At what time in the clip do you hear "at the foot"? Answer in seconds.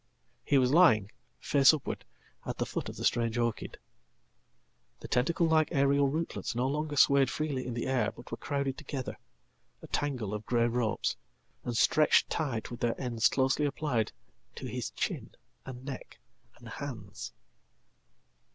2.43-2.89